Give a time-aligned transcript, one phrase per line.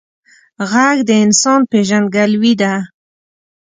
[0.71, 2.73] غږ د انسان پیژندګلوي ده